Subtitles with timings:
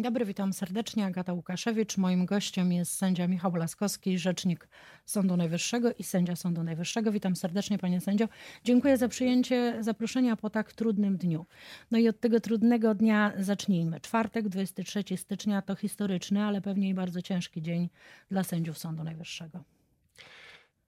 [0.00, 1.06] Dzień dobry, witam serdecznie.
[1.06, 1.96] Agata Łukaszewicz.
[1.96, 4.68] Moim gościem jest sędzia Michał Laskowski, rzecznik
[5.04, 7.12] Sądu Najwyższego i sędzia Sądu Najwyższego.
[7.12, 8.28] Witam serdecznie, panie sędzio.
[8.64, 11.46] Dziękuję za przyjęcie zaproszenia po tak trudnym dniu.
[11.90, 14.00] No i od tego trudnego dnia zacznijmy.
[14.00, 17.88] Czwartek, 23 stycznia to historyczny, ale pewnie i bardzo ciężki dzień
[18.30, 19.64] dla sędziów Sądu Najwyższego.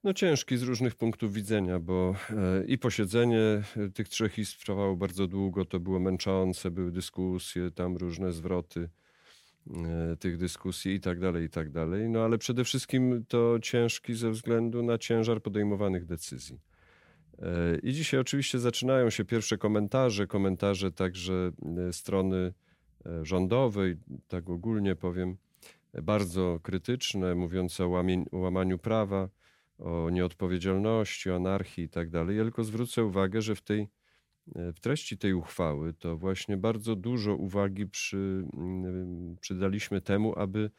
[0.04, 4.96] No ciężki z różnych punktów widzenia, bo e, i posiedzenie e, tych trzech izb trwało
[4.96, 8.88] bardzo długo, to było męczące, były dyskusje, tam różne zwroty
[10.20, 12.08] tych dyskusji i tak dalej, i tak dalej.
[12.08, 16.60] No ale przede wszystkim to ciężki ze względu na ciężar podejmowanych decyzji.
[17.82, 21.52] I dzisiaj oczywiście zaczynają się pierwsze komentarze, komentarze także
[21.92, 22.52] strony
[23.22, 23.96] rządowej,
[24.28, 25.36] tak ogólnie powiem,
[26.02, 29.28] bardzo krytyczne, mówiące o łamaniu prawa
[29.78, 32.36] o nieodpowiedzialności, o anarchii i tak dalej.
[32.36, 33.88] Ja tylko zwrócę uwagę, że w tej
[34.46, 40.70] w treści tej uchwały to właśnie bardzo dużo uwagi przy, mm, przydaliśmy temu, aby,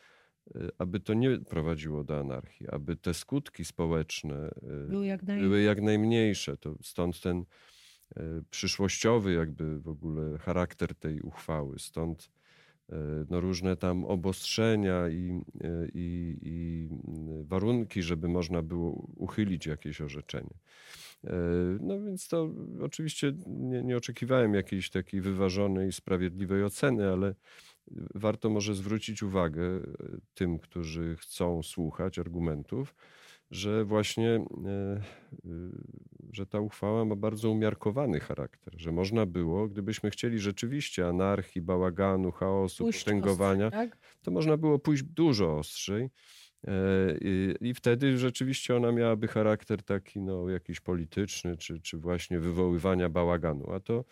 [0.78, 4.50] aby to nie prowadziło do anarchii, aby te skutki społeczne
[4.90, 5.42] były jak, naj...
[5.42, 6.58] były jak najmniejsze.
[6.58, 7.46] To stąd ten
[8.16, 11.80] e, przyszłościowy jakby w ogóle charakter tej uchwały.
[11.80, 12.30] Stąd
[12.92, 16.90] E, no różne tam obostrzenia i, e, i, i,
[17.44, 20.54] warunki, żeby można było uchylić jakieś orzeczenie.
[21.24, 21.34] E,
[21.82, 22.50] no więc to
[22.82, 27.36] oczywiście nie, nie oczekiwałem jakiejś takiej wyważonej, sprawiedliwej oceny, ale
[28.16, 29.80] warto może zwrócić uwagę
[30.34, 32.96] tym, którzy chcą słuchać argumentów,
[33.52, 35.02] że właśnie e,
[36.34, 42.32] że ta uchwała ma bardzo umiarkowany charakter, że można było, gdybyśmy chcieli rzeczywiście anarchii, bałaganu,
[42.32, 43.98] chaosu, potęgowania, tak?
[44.22, 46.10] to można było pójść dużo ostrzej.
[46.68, 46.72] E,
[47.62, 53.72] I, wtedy rzeczywiście ona miałaby charakter taki no, jakiś polityczny, czy, czy właśnie wywoływania bałaganu.
[53.72, 54.06] A to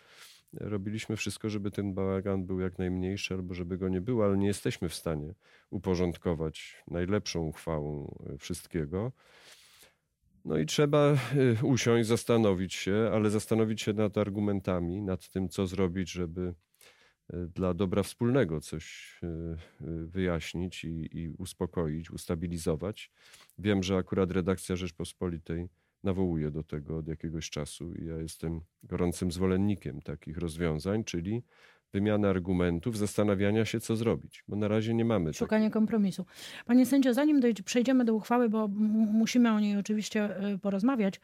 [0.52, 4.46] robiliśmy wszystko, żeby ten bałagan był jak najmniejszy, albo żeby go nie było, ale nie
[4.46, 5.34] jesteśmy w stanie
[5.70, 9.12] uporządkować najlepszą uchwałą e, wszystkiego.
[10.44, 11.16] No i trzeba e,
[11.62, 16.54] usiąść, zastanowić się, ale zastanowić się nad argumentami, nad tym, co zrobić, żeby
[17.54, 19.16] dla dobra wspólnego coś
[20.06, 23.10] wyjaśnić i, i uspokoić, ustabilizować.
[23.58, 25.68] Wiem, że akurat redakcja Rzeczpospolitej
[26.04, 31.42] nawołuje do tego od jakiegoś czasu i ja jestem gorącym zwolennikiem takich rozwiązań, czyli
[31.92, 35.32] wymiany argumentów, zastanawiania się, co zrobić, bo na razie nie mamy.
[35.32, 36.26] Szukanie kompromisu.
[36.66, 38.68] Panie sędzio, zanim dojdzie, przejdziemy do uchwały, bo
[39.12, 40.28] musimy o niej oczywiście
[40.62, 41.20] porozmawiać,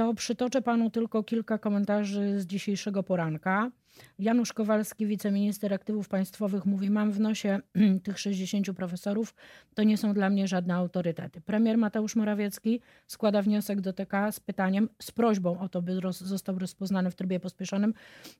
[0.00, 3.70] to przytoczę panu tylko kilka komentarzy z dzisiejszego poranka.
[4.18, 7.60] Janusz Kowalski, wiceminister aktywów państwowych, mówi: Mam w nosie
[8.04, 9.34] tych 60 profesorów,
[9.74, 11.40] to nie są dla mnie żadne autorytety.
[11.40, 16.20] Premier Mateusz Morawiecki składa wniosek do TK z pytaniem, z prośbą o to, by roz,
[16.20, 17.94] został rozpoznany w trybie pospieszonym,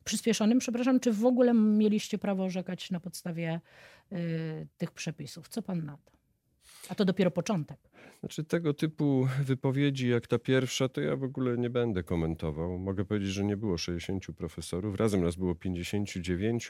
[0.04, 0.59] przyspieszonym.
[0.59, 3.60] Przepraszam, czy w ogóle mieliście prawo orzekać na podstawie
[4.12, 5.48] y, tych przepisów?
[5.48, 6.19] Co pan na to?
[6.90, 7.78] A to dopiero początek.
[8.20, 12.78] Znaczy tego typu wypowiedzi jak ta pierwsza, to ja w ogóle nie będę komentował.
[12.78, 16.68] Mogę powiedzieć, że nie było 60 profesorów, razem nas było 59.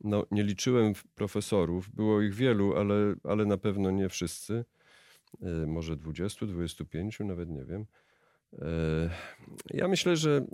[0.00, 2.94] No, nie liczyłem profesorów, było ich wielu, ale,
[3.24, 4.64] ale na pewno nie wszyscy.
[5.42, 7.86] E, może 20, 25, nawet nie wiem.
[8.52, 9.10] E,
[9.70, 10.46] ja myślę, że e,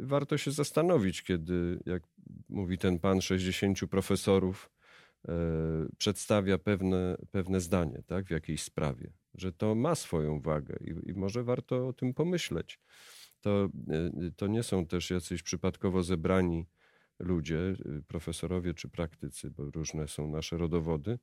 [0.00, 2.02] warto się zastanowić, kiedy, jak
[2.48, 4.70] mówi ten pan, 60 profesorów
[5.98, 11.14] przedstawia pewne, pewne zdanie tak, w jakiejś sprawie, że to ma swoją wagę i, i
[11.14, 12.80] może warto o tym pomyśleć.
[13.40, 16.66] To, e, to nie są też jacyś przypadkowo zebrani
[17.18, 17.74] ludzie, e,
[18.06, 21.18] profesorowie czy praktycy, bo różne są nasze rodowody,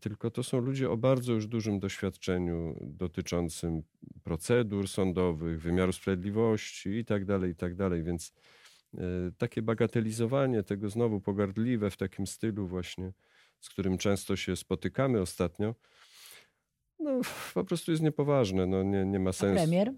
[0.00, 3.82] tylko to są ludzie o bardzo już dużym doświadczeniu dotyczącym
[4.22, 8.59] procedur sądowych, wymiaru sprawiedliwości itd., tak itd., tak więc E,
[9.38, 13.12] takie bagatelizowanie tego znowu pogardliwe w takim stylu właśnie,
[13.60, 15.74] z którym często się spotykamy ostatnio,
[16.98, 17.20] no
[17.54, 19.62] po prostu jest niepoważne, no nie, nie ma sensu.
[19.62, 19.92] A premier?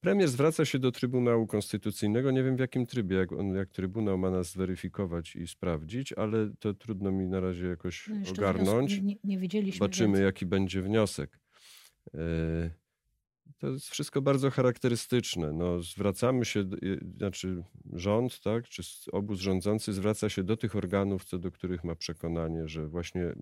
[0.00, 2.30] Premier zwraca się do Trybunału Konstytucyjnego.
[2.30, 6.50] Nie wiem w jakim trybie, jak, on, jak Trybunał ma nas zweryfikować i sprawdzić, ale
[6.58, 9.00] to trudno mi na razie jakoś no ogarnąć.
[9.24, 9.38] Nie.
[9.72, 10.24] Zobaczymy, więc...
[10.24, 11.38] jaki będzie wniosek.
[12.14, 12.20] Yy,
[13.58, 15.52] to jest wszystko bardzo charakterystyczne.
[15.52, 16.64] No, zwracamy się,
[17.16, 18.82] znaczy rząd, tak, czy
[19.12, 23.34] obóz rządzący zwraca się do tych organów, co do których ma przekonanie, że właśnie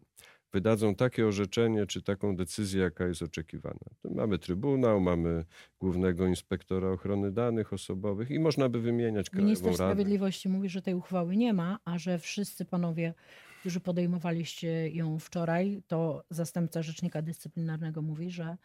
[0.53, 3.81] wydadzą takie orzeczenie, czy taką decyzję, jaka jest oczekiwana.
[4.05, 5.45] Mamy Trybunał, mamy
[5.81, 9.77] Głównego Inspektora Ochrony Danych Osobowych i można by wymieniać Krajową Minister Radę.
[9.77, 13.15] Sprawiedliwości mówi, że tej uchwały nie ma, a że wszyscy panowie,
[13.61, 18.57] którzy podejmowaliście ją wczoraj, to zastępca Rzecznika Dyscyplinarnego mówi, że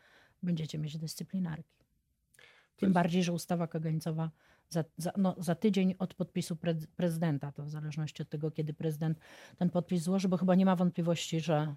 [0.43, 1.85] będziecie mieć dyscyplinarki.
[2.75, 2.93] Tym jest...
[2.93, 4.31] bardziej, że ustawa kagańcowa
[4.69, 7.51] za, za, no, za tydzień od podpisu pre, prezydenta.
[7.51, 9.19] To w zależności od tego, kiedy prezydent
[9.57, 11.75] ten podpis złoży, bo chyba nie ma wątpliwości, że.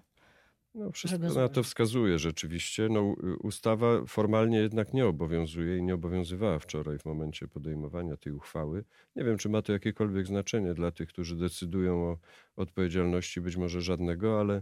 [0.75, 2.89] No, wszystko na to wskazuje rzeczywiście.
[2.89, 8.83] No, ustawa formalnie jednak nie obowiązuje i nie obowiązywała wczoraj w momencie podejmowania tej uchwały.
[9.15, 12.17] Nie wiem, czy ma to jakiekolwiek znaczenie dla tych, którzy decydują o
[12.55, 14.61] odpowiedzialności, być może żadnego, ale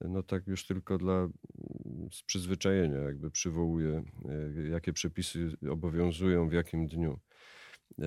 [0.00, 1.28] no tak już tylko dla
[2.12, 4.02] z przyzwyczajenia jakby przywołuje,
[4.58, 7.20] e, jakie przepisy obowiązują w jakim dniu.
[7.98, 8.04] E,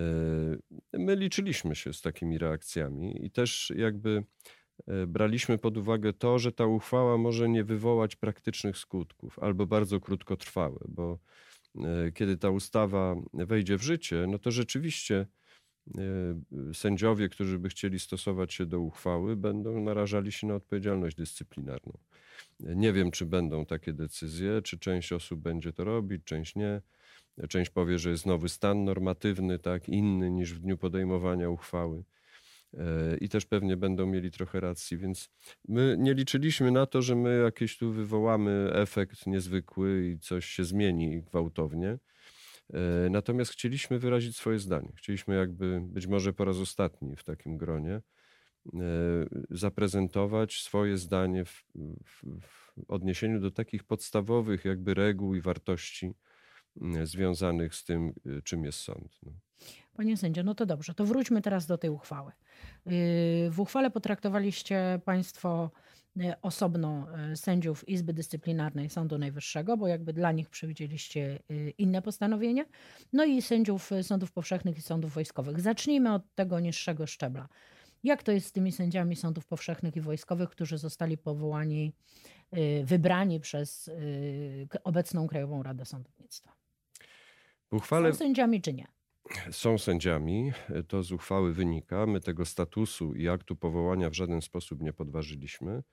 [0.94, 4.24] my liczyliśmy się z takimi reakcjami i też jakby
[4.88, 10.00] e, braliśmy pod uwagę to, że ta uchwała może nie wywołać praktycznych skutków albo bardzo
[10.00, 11.20] krótkotrwałe, bo
[12.14, 15.28] kiedy ta ustawa wejdzie w życie, no to rzeczywiście
[16.74, 21.98] sędziowie, którzy by chcieli stosować się do uchwały, będą narażali się na odpowiedzialność dyscyplinarną.
[22.64, 26.82] Nie wiem, czy będą takie decyzje, czy część osób będzie to robić, część nie.
[27.50, 32.04] Część powie, że jest nowy stan normatywny, tak, inny niż w dniu podejmowania uchwały.
[32.74, 35.30] E, I też pewnie będą mieli trochę racji, więc
[35.68, 40.64] my nie liczyliśmy na to, że my jakieś tu wywołamy efekt niezwykły i coś się
[40.64, 41.98] zmieni gwałtownie.
[42.74, 44.92] E, natomiast chcieliśmy wyrazić swoje zdanie.
[44.96, 48.02] Chcieliśmy jakby być może po raz ostatni w takim gronie
[49.50, 51.64] zaprezentować swoje zdanie w,
[52.06, 56.14] w, w odniesieniu do takich podstawowych jakby reguł i wartości
[57.04, 59.20] związanych z tym, e, czym jest sąd.
[59.24, 59.32] No.
[59.94, 62.32] Panie sędzio, no to dobrze, to wróćmy teraz do tej uchwały.
[63.50, 65.72] W uchwale potraktowaliście Państwo
[66.22, 72.02] E, osobno e, sędziów Izby Dyscyplinarnej Sądu Najwyższego, bo jakby dla nich przewidzieliście e, inne
[72.02, 72.66] postanowienie,
[73.14, 75.62] no i sędziów sądów powszechnych i sądów wojskowych.
[75.62, 77.48] Zacznijmy od tego niższego szczebla.
[78.04, 81.94] Jak to jest z tymi sędziami sądów powszechnych i wojskowych, którzy zostali powołani,
[82.84, 83.90] wybrani przez
[84.84, 86.54] obecną Krajową Radę Sądownictwa?
[87.72, 88.12] Uchwale...
[88.12, 88.88] Są sędziami czy nie?
[89.52, 90.52] są sędziami,
[90.88, 92.06] to z uchwały wynika.
[92.06, 95.84] My tego statusu i aktu powołania w żaden sposób nie podważyliśmy.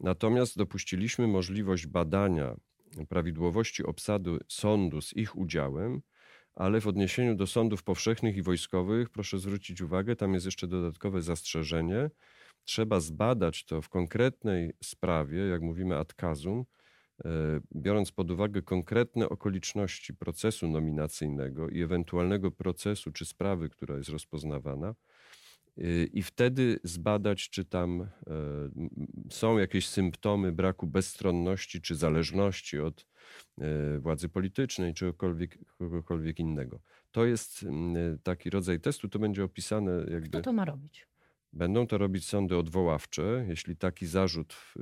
[0.00, 2.56] Natomiast dopuściliśmy możliwość badania
[3.08, 6.02] prawidłowości obsady sądu z ich udziałem,
[6.54, 11.22] ale w odniesieniu do sądów powszechnych i wojskowych, proszę zwrócić uwagę, tam jest jeszcze dodatkowe
[11.22, 12.10] zastrzeżenie.
[12.64, 16.64] Trzeba zbadać to w konkretnej sprawie, jak mówimy ad casum,
[17.24, 24.08] E, biorąc pod uwagę konkretne okoliczności procesu nominacyjnego i ewentualnego procesu czy sprawy, która jest
[24.08, 24.94] rozpoznawana,
[26.12, 28.08] i wtedy zbadać, czy tam e,
[29.30, 33.06] są jakieś symptomy braku bezstronności czy zależności od
[33.98, 35.12] władzy politycznej czy
[35.78, 36.80] kogokolwiek innego.
[37.10, 37.66] To jest
[38.22, 40.28] taki rodzaj testu, to będzie opisane jakby...
[40.28, 41.10] Kto to ma robić?
[41.52, 44.76] Będą to robić sądy odwoławcze, jeśli taki zarzut w,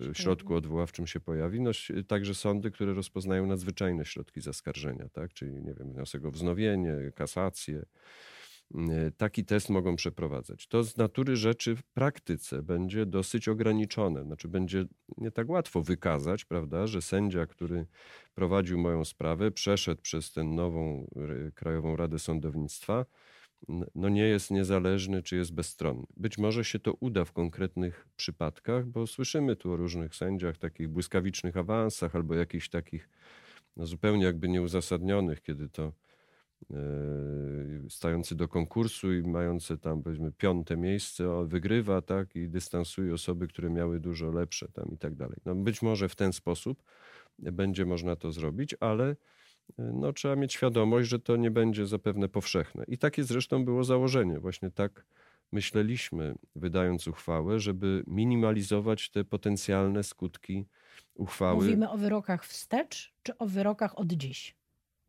[0.00, 1.60] w środku odwoławczym się pojawi.
[1.60, 1.70] No,
[2.06, 5.32] także sądy, które rozpoznają nadzwyczajne środki zaskarżenia, tak?
[5.32, 7.82] czyli nie wiem, wniosek o wznowienie, kasację.
[9.16, 10.66] Taki test mogą przeprowadzać.
[10.66, 14.24] To z natury rzeczy w praktyce będzie dosyć ograniczone.
[14.24, 14.84] Znaczy, będzie
[15.18, 17.86] nie tak łatwo wykazać, prawda, że sędzia, który
[18.34, 21.06] prowadził moją sprawę, przeszedł przez tę nową
[21.54, 23.06] Krajową Radę Sądownictwa
[23.94, 26.06] no nie jest niezależny czy jest bezstronny.
[26.16, 30.88] Być może się to uda w konkretnych przypadkach, bo słyszymy tu o różnych sędziach, takich
[30.88, 33.08] błyskawicznych awansach albo jakichś takich
[33.76, 35.92] no zupełnie jakby nieuzasadnionych, kiedy to
[37.88, 43.70] stający do konkursu i mający tam powiedzmy piąte miejsce wygrywa tak i dystansuje osoby, które
[43.70, 45.36] miały dużo lepsze tam i tak dalej.
[45.44, 46.82] No być może w ten sposób
[47.38, 49.16] będzie można to zrobić, ale
[49.78, 52.84] no, trzeba mieć świadomość, że to nie będzie zapewne powszechne.
[52.88, 54.40] I takie zresztą było założenie.
[54.40, 55.06] Właśnie tak
[55.52, 60.66] myśleliśmy, wydając uchwałę, żeby minimalizować te potencjalne skutki
[61.14, 61.64] uchwały.
[61.64, 64.59] Mówimy o wyrokach wstecz, czy o wyrokach od dziś?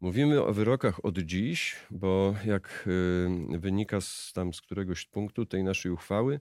[0.01, 2.87] Mówimy o wyrokach od dziś, bo jak
[3.53, 6.39] y, wynika z, tam z któregoś punktu tej naszej uchwały,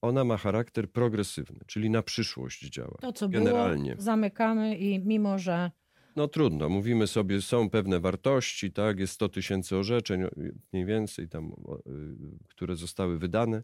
[0.00, 2.96] ona ma charakter progresywny, czyli na przyszłość działa.
[3.00, 3.90] To, co generalnie.
[3.90, 5.70] było, zamykamy i mimo, że
[6.16, 10.22] no trudno, mówimy sobie, są pewne wartości, tak, jest 100 tysięcy orzeczeń
[10.72, 11.52] mniej więcej tam,
[12.48, 13.62] które zostały wydane.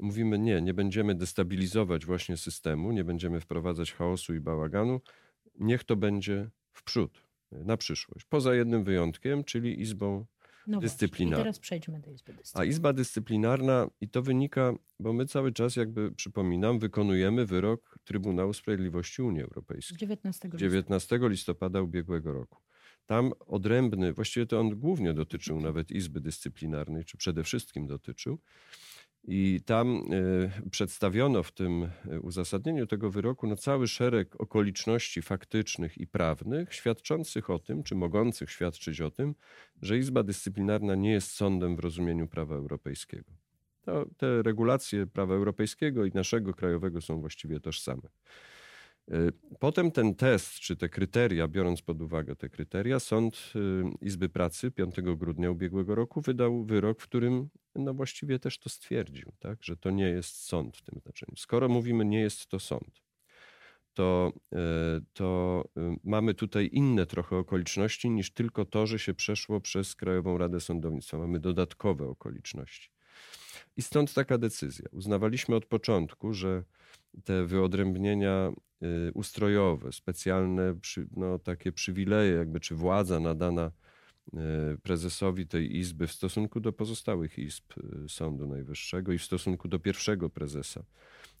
[0.00, 5.00] Mówimy nie, nie będziemy destabilizować właśnie systemu, nie będziemy wprowadzać chaosu i bałaganu.
[5.60, 7.22] Niech to będzie w przód,
[7.64, 8.26] na przyszłość.
[8.28, 10.26] Poza jednym wyjątkiem, czyli Izbą
[10.66, 11.38] no dyscyplinarną.
[11.38, 12.68] I teraz przejdźmy do Izby Dyscyplinarnej.
[12.68, 18.52] A Izba Dyscyplinarna, i to wynika, bo my cały czas, jakby przypominam, wykonujemy wyrok Trybunału
[18.52, 19.98] Sprawiedliwości Unii Europejskiej.
[19.98, 20.58] 19 listopada.
[20.58, 22.62] 19 listopada ubiegłego roku.
[23.06, 28.38] Tam odrębny, właściwie to on głównie dotyczył nawet Izby Dyscyplinarnej, czy przede wszystkim dotyczył.
[29.24, 30.02] I tam
[30.70, 31.88] przedstawiono w tym
[32.22, 38.50] uzasadnieniu tego wyroku no, cały szereg okoliczności faktycznych i prawnych, świadczących o tym, czy mogących
[38.50, 39.34] świadczyć o tym,
[39.82, 43.32] że Izba Dyscyplinarna nie jest sądem w rozumieniu prawa europejskiego.
[43.82, 48.08] To, te regulacje prawa europejskiego i naszego krajowego są właściwie tożsame.
[49.10, 54.28] Y, potem ten test, czy te kryteria, biorąc pod uwagę te kryteria, Sąd y, Izby
[54.28, 59.64] Pracy 5 grudnia ubiegłego roku wydał wyrok, w którym no właściwie też to stwierdził, tak,
[59.64, 61.36] że to nie jest sąd w tym znaczeniu.
[61.36, 63.02] Skoro mówimy nie jest to sąd,
[63.94, 64.56] to, y,
[65.12, 65.64] to
[66.04, 71.18] mamy tutaj inne trochę okoliczności niż tylko to, że się przeszło przez Krajową Radę Sądownictwa.
[71.18, 72.90] Mamy dodatkowe okoliczności.
[73.76, 74.88] I stąd taka decyzja.
[74.92, 76.64] Uznawaliśmy od początku, że
[77.24, 78.52] te wyodrębnienia
[79.14, 80.74] ustrojowe, specjalne
[81.16, 83.70] no, takie przywileje, jakby czy władza nadana
[84.34, 84.38] y,
[84.82, 87.64] prezesowi tej izby w stosunku do pozostałych izb
[88.04, 90.84] y, Sądu Najwyższego i w stosunku do pierwszego prezesa.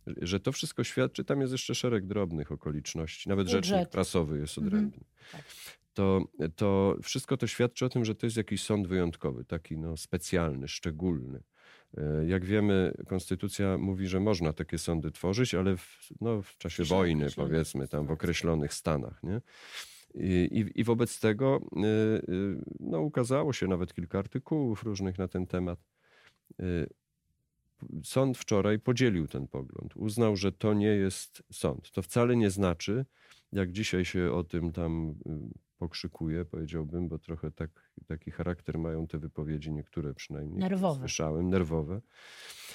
[0.06, 3.64] Że to wszystko świadczy, tam jest jeszcze szereg drobnych okoliczności, nawet Budżet.
[3.64, 4.66] rzecznik prasowy jest mhm.
[4.66, 5.04] odrębny.
[5.24, 5.44] Mhm.
[5.94, 6.24] To,
[6.56, 10.68] to wszystko to świadczy o tym, że to jest jakiś sąd wyjątkowy, taki no, specjalny,
[10.68, 11.42] szczególny.
[11.96, 16.84] E, jak wiemy, konstytucja mówi, że można takie sądy tworzyć, ale w, no, w czasie
[16.84, 19.22] wojny, powiedzmy, tam w określonych stanach.
[19.22, 19.40] Nie?
[20.14, 22.22] I, i, I, wobec tego e, e,
[22.80, 25.78] no, ukazało się nawet kilka artykułów różnych na ten temat.
[28.04, 29.96] Sąd wczoraj podzielił ten pogląd.
[29.96, 31.90] Uznał, że to nie jest sąd.
[31.90, 33.04] To wcale nie znaczy,
[33.52, 35.14] jak dzisiaj się o tym tam
[35.82, 37.70] pokrzykuje, powiedziałbym, bo trochę tak,
[38.06, 40.58] taki charakter mają te wypowiedzi, niektóre przynajmniej.
[40.58, 40.98] Nerwowe.
[40.98, 42.00] Słyszałem, nerwowe.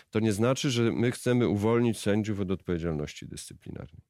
[0.10, 4.02] To nie znaczy, że my chcemy uwolnić sędziów od odpowiedzialności dyscyplinarnej.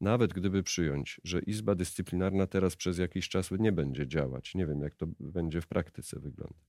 [0.00, 4.80] Nawet gdyby przyjąć, że Izba Dyscyplinarna teraz przez jakiś czas nie będzie działać, nie wiem
[4.82, 6.66] jak to będzie w praktyce wyglądać,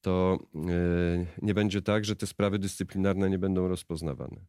[0.00, 4.46] to e, nie będzie tak, że te sprawy dyscyplinarne nie będą rozpoznawane.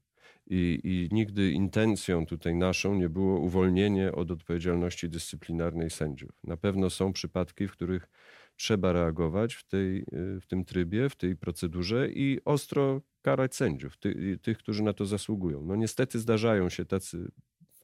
[0.47, 6.31] I, I, nigdy intencją tutaj naszą nie było uwolnienie od odpowiedzialności dyscyplinarnej sędziów.
[6.43, 8.09] Na pewno są przypadki, w których
[8.55, 13.97] trzeba reagować w, tej, y, w tym trybie, w tej procedurze i ostro karać sędziów,
[13.97, 15.65] ty, tych, którzy na to zasługują.
[15.65, 17.31] No niestety zdarzają się tacy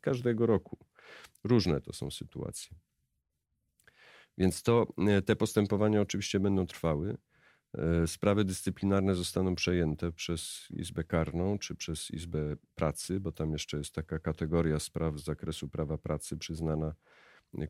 [0.02, 0.78] każdego roku.
[1.44, 2.78] Różne to są sytuacje.
[4.38, 4.88] Więc to,
[5.18, 7.18] y, te postępowania oczywiście będą trwały.
[7.78, 13.78] E, sprawy dyscyplinarne zostaną przejęte przez Izbę Karną czy przez Izbę Pracy, bo tam jeszcze
[13.78, 16.94] jest taka kategoria spraw z zakresu prawa pracy przyznana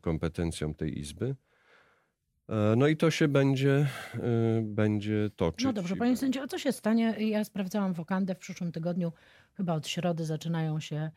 [0.00, 1.36] kompetencjom tej Izby.
[2.48, 5.64] E, no i to się będzie, e, będzie toczyć.
[5.64, 7.16] No dobrze, panie sędzio, a co się stanie?
[7.18, 9.12] Ja sprawdzałam wokandę w przyszłym tygodniu,
[9.54, 11.10] chyba od środy zaczynają się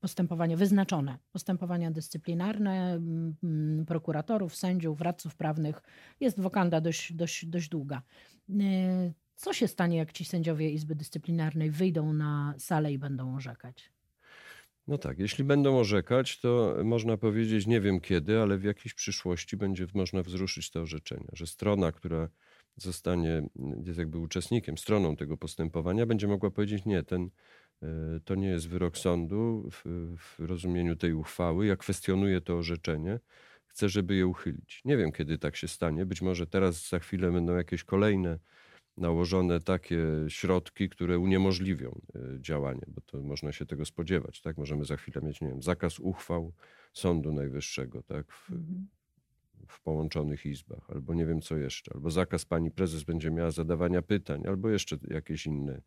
[0.00, 5.82] postępowania wyznaczone, postępowania dyscyplinarne mm, mm, prokuratorów, sędziów, radców prawnych.
[6.20, 8.02] Jest wokanda dość, dość, dość długa.
[8.50, 13.90] Y, co się stanie, jak ci sędziowie Izby Dyscyplinarnej wyjdą na salę i będą orzekać?
[14.86, 19.56] No tak, jeśli będą orzekać, to można powiedzieć, nie wiem kiedy, ale w jakiejś przyszłości
[19.56, 22.28] będzie można wzruszyć te orzeczenia, że strona, która
[22.76, 23.42] zostanie,
[23.84, 27.30] jest jakby uczestnikiem, stroną tego postępowania, będzie mogła powiedzieć, nie, ten
[28.24, 29.82] to nie jest wyrok sądu w,
[30.18, 31.66] w rozumieniu tej uchwały.
[31.66, 33.20] Ja kwestionuję to orzeczenie.
[33.66, 34.80] Chcę, żeby je uchylić.
[34.84, 36.06] Nie wiem, kiedy tak się stanie.
[36.06, 38.38] Być może teraz za chwilę będą jakieś kolejne
[38.96, 44.40] nałożone takie środki, które uniemożliwią e, działanie, bo to można się tego spodziewać.
[44.40, 44.58] Tak?
[44.58, 46.52] Możemy za chwilę mieć, nie wiem, zakaz uchwał
[46.92, 48.32] Sądu Najwyższego, tak?
[48.32, 48.88] W, mhm.
[49.68, 54.02] w połączonych izbach, albo nie wiem co jeszcze, albo zakaz pani prezes będzie miała zadawania
[54.02, 55.82] pytań, albo jeszcze jakieś inne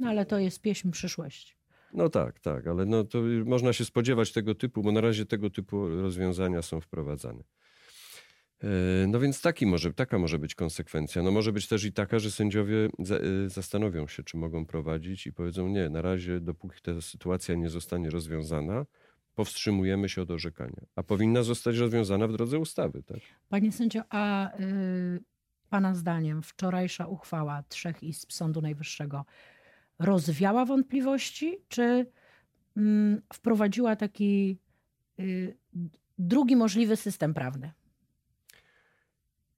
[0.00, 1.54] no ale to jest pieśń przyszłości.
[1.92, 5.50] No tak, tak, ale no to można się spodziewać tego typu, bo na razie tego
[5.50, 7.44] typu rozwiązania są wprowadzane.
[8.62, 8.66] E,
[9.06, 11.22] no więc taki może, taka może być konsekwencja.
[11.22, 12.88] No może być też i taka, że sędziowie
[13.46, 17.70] e, zastanowią się, czy mogą prowadzić i powiedzą nie, na razie dopóki ta sytuacja nie
[17.70, 18.86] zostanie rozwiązana,
[19.34, 20.82] powstrzymujemy się od orzekania.
[20.96, 23.02] A powinna zostać rozwiązana w drodze ustawy.
[23.02, 23.18] Tak?
[23.48, 25.20] Panie sędzio, a y,
[25.70, 29.24] pana zdaniem wczorajsza uchwała trzech izb Sądu Najwyższego
[30.00, 32.06] rozwiała wątpliwości, czy
[32.76, 34.58] mm, wprowadziła taki
[35.20, 35.56] y,
[36.18, 37.72] drugi możliwy system prawny?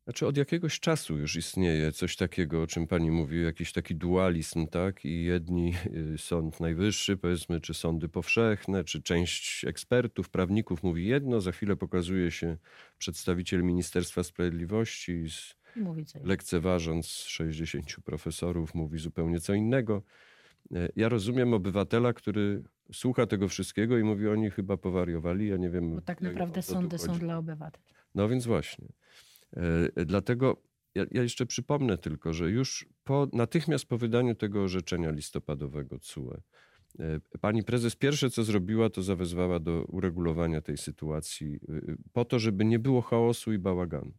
[0.05, 4.67] Znaczy od jakiegoś czasu już istnieje coś takiego, o czym pani mówi, jakiś taki dualizm,
[4.67, 5.05] tak?
[5.05, 5.75] I jedni,
[6.15, 11.77] y, Sąd Najwyższy, powiedzmy, czy sądy powszechne, czy część ekspertów, prawników mówi jedno, za chwilę
[11.77, 12.57] pokazuje się
[12.99, 15.55] przedstawiciel Ministerstwa Sprawiedliwości z
[16.25, 20.03] lekceważąc 60 profesorów, mówi zupełnie co innego.
[20.73, 22.63] E, ja rozumiem obywatela, który
[22.93, 25.95] słucha tego wszystkiego i mówi, oni chyba powariowali, ja nie wiem.
[25.95, 27.85] Bo tak naprawdę sądy są dla obywateli.
[28.15, 28.89] No więc właśnie.
[29.97, 30.63] E, dlatego
[30.95, 36.41] ja, ja, jeszcze przypomnę tylko, że już po, natychmiast po wydaniu tego orzeczenia listopadowego CUE,
[37.41, 41.61] pani prezes pierwsze co zrobiła, to zawezwała do uregulowania tej sytuacji
[42.13, 44.13] po to, żeby nie było chaosu i bałaganu.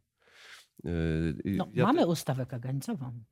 [1.44, 2.06] No, ja mamy te...
[2.06, 3.24] ustawę kagańcową.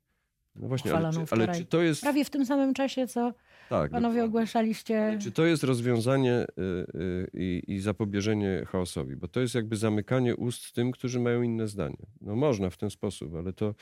[0.57, 2.03] No właśnie, ale czy, ale czy, to jest.
[2.03, 3.33] Prawie w tym samym czasie, co
[3.69, 4.25] tak, panowie dokładnie.
[4.25, 5.19] ogłaszaliście.
[5.23, 6.63] Czy to jest rozwiązanie y,
[7.01, 9.17] y, i, i zapobieżenie chaosowi?
[9.17, 12.07] Bo to jest jakby zamykanie ust tym, którzy mają inne zdanie.
[12.21, 13.75] No można w ten sposób, ale to,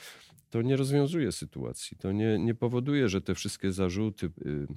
[0.49, 1.97] to nie rozwiązuje sytuacji.
[1.97, 4.67] To nie, nie powoduje, że te wszystkie zarzuty y,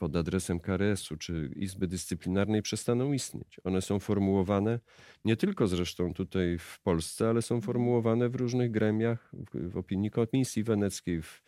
[0.00, 3.60] pod adresem KRS-u czy Izby Dyscyplinarnej przestaną istnieć.
[3.64, 4.80] One są formułowane
[5.24, 10.10] nie tylko zresztą tutaj w Polsce, ale są formułowane w różnych gremiach, w, w opinii
[10.10, 11.42] Komisji Weneckiej, w,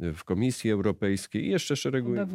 [0.00, 2.28] w Komisji Europejskiej i jeszcze szeregu innych.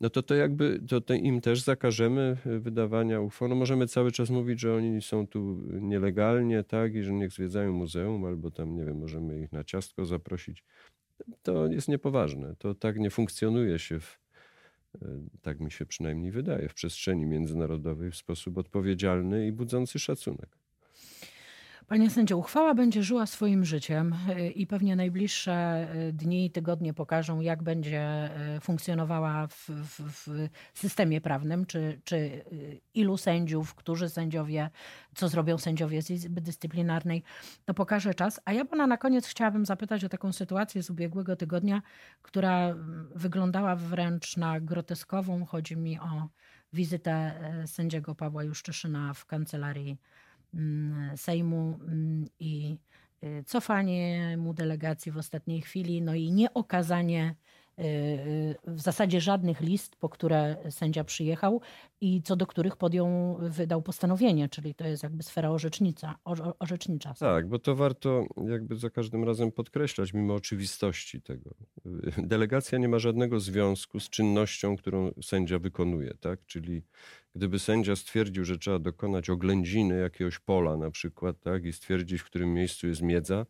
[0.00, 3.48] No to to jakby to, to im też zakażemy wydawania uchwał.
[3.48, 7.72] No możemy cały czas mówić, że oni są tu nielegalnie, tak, i że niech zwiedzają
[7.72, 10.64] muzeum, albo tam, nie wiem, możemy ich na ciastko zaprosić.
[11.42, 12.54] To jest niepoważne.
[12.58, 14.18] To tak nie funkcjonuje się w,
[15.42, 20.58] tak mi się przynajmniej wydaje, w przestrzeni międzynarodowej w sposób odpowiedzialny i budzący szacunek.
[21.88, 26.94] Panie sędzio, uchwała będzie żyła swoim życiem y, i pewnie najbliższe y, dni i tygodnie
[26.94, 32.44] pokażą, jak będzie y, funkcjonowała w, w, w, systemie prawnym, czy, czy
[32.94, 34.70] ilu sędziów, którzy sędziowie,
[35.14, 37.22] co zrobią sędziowie z Izby Dyscyplinarnej,
[37.64, 38.40] to pokaże czas.
[38.44, 41.82] A ja pana na koniec chciałabym zapytać o taką sytuację z ubiegłego tygodnia,
[42.22, 45.44] która mm, wyglądała wręcz na groteskową.
[45.44, 46.28] Chodzi mi o
[46.72, 47.32] wizytę
[47.66, 49.98] sędziego Pawła Juszczyszyna w kancelarii
[51.16, 52.78] Sejmu mm, i
[53.24, 57.34] y, cofanie mu delegacji w ostatniej chwili, no i nieokazanie
[58.66, 61.60] w zasadzie żadnych list, po które sędzia przyjechał
[62.00, 66.18] i co do których podjął, wydał postanowienie, czyli to jest jakby sfera orzecznicza.
[66.58, 67.14] orzecznicza.
[67.14, 71.50] Tak, bo to warto jakby za każdym razem podkreślać, mimo oczywistości tego.
[72.18, 76.46] Delegacja nie ma żadnego związku z czynnością, którą sędzia wykonuje, tak?
[76.46, 76.82] Czyli
[77.34, 81.64] gdyby sędzia stwierdził, że trzeba dokonać oględziny jakiegoś pola na przykład, tak?
[81.64, 83.46] I stwierdzić, w którym miejscu jest miedza,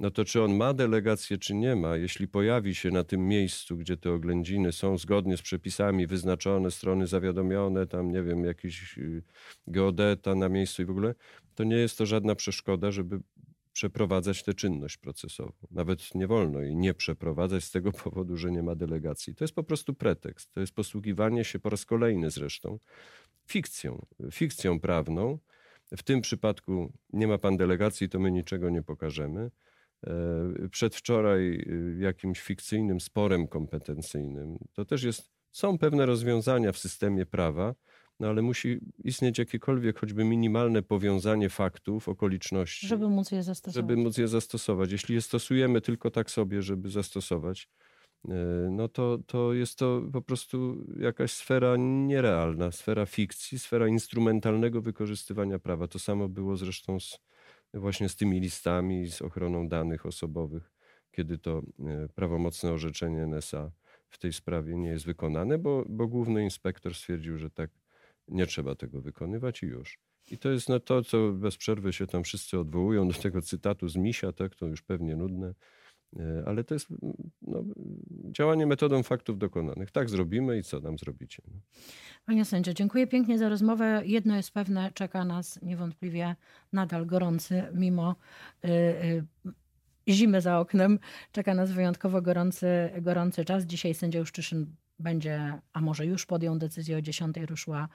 [0.00, 3.76] no to czy on ma delegację, czy nie ma, jeśli pojawi się na tym miejscu,
[3.76, 9.22] gdzie te oględziny są zgodnie z przepisami wyznaczone, strony zawiadomione, tam nie wiem, jakiś y,
[9.66, 11.14] geodeta na miejscu i w ogóle,
[11.54, 13.20] to nie jest to żadna przeszkoda, żeby
[13.72, 15.52] przeprowadzać tę czynność procesową.
[15.70, 19.34] Nawet nie wolno jej nie przeprowadzać z tego powodu, że nie ma delegacji.
[19.34, 20.52] To jest po prostu pretekst.
[20.52, 22.78] To jest posługiwanie się po raz kolejny zresztą
[23.46, 25.38] fikcją, fikcją prawną.
[25.96, 29.50] W tym przypadku nie ma pan delegacji, to my niczego nie pokażemy.
[30.06, 34.58] E, przedwczoraj y, jakimś fikcyjnym sporem kompetencyjnym.
[34.72, 37.74] To też jest, są pewne rozwiązania w systemie prawa,
[38.20, 42.86] no ale musi istnieć jakiekolwiek choćby minimalne powiązanie faktów, okoliczności.
[42.86, 43.74] Żeby móc je zastosować.
[43.74, 44.92] Żeby móc je zastosować.
[44.92, 47.68] Jeśli je stosujemy tylko tak sobie, żeby zastosować,
[48.28, 48.34] e,
[48.70, 55.58] no to, to jest to po prostu jakaś sfera nierealna, sfera fikcji, sfera instrumentalnego wykorzystywania
[55.58, 55.88] prawa.
[55.88, 57.18] To samo było zresztą z
[57.74, 60.72] właśnie z tymi listami, z ochroną danych osobowych,
[61.12, 63.70] kiedy to e, prawomocne orzeczenie NSA
[64.08, 67.70] w tej sprawie nie jest wykonane, bo, bo główny inspektor stwierdził, że tak
[68.28, 69.98] nie trzeba tego wykonywać i już.
[70.30, 73.88] I to jest no to, co bez przerwy się tam wszyscy odwołują do tego cytatu
[73.88, 75.54] z Misia, tak, to już pewnie nudne,
[76.46, 76.88] ale to jest
[77.42, 77.64] no,
[78.30, 79.90] działanie metodą faktów dokonanych.
[79.90, 81.42] Tak zrobimy i co nam zrobicie.
[81.48, 81.60] No.
[82.26, 84.02] Panie sędzio, dziękuję pięknie za rozmowę.
[84.04, 86.36] Jedno jest pewne, czeka nas niewątpliwie
[86.72, 88.16] nadal gorący, mimo
[88.64, 89.24] y, y,
[90.08, 90.98] zimy za oknem,
[91.32, 93.64] czeka nas wyjątkowo gorący, gorący czas.
[93.64, 94.66] Dzisiaj sędzia Juszczyszyn
[95.00, 97.88] będzie, a może już podjął decyzję o 10 ruszyła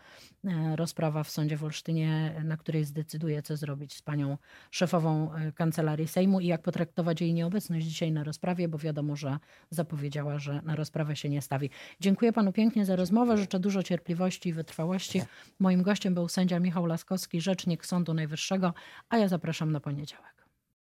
[0.45, 4.37] e, rozprawa w sądzie w Olsztynie, na której zdecyduje, co zrobić z panią
[4.71, 9.37] szefową e, kancelarii Sejmu i jak potraktować jej nieobecność dzisiaj na rozprawie, bo wiadomo, że
[9.69, 11.69] zapowiedziała, że na rozprawę się nie stawi.
[11.99, 15.21] Dziękuję panu pięknie za rozmowę, życzę dużo cierpliwości i wytrwałości.
[15.59, 18.73] Moim gościem był sędzia Michał Laskowski, rzecznik Sądu Najwyższego,
[19.09, 20.44] a ja zapraszam na poniedziałek.